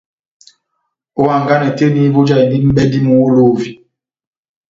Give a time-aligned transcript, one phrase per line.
[1.21, 3.71] Ó hanganɛ tɛ́h eni vojahindi mʼbladi muholovi.